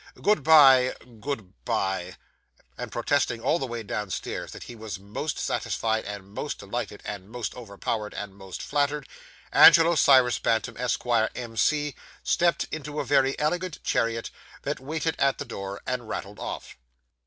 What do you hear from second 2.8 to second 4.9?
protesting all the way downstairs that he